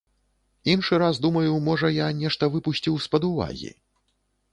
Іншы 0.73 0.95
раз 1.03 1.19
думаю, 1.25 1.51
можа, 1.67 1.91
я 1.97 2.07
нешта 2.21 2.49
выпусціў 2.55 2.97
з-пад 3.05 3.29
увагі. 3.29 3.71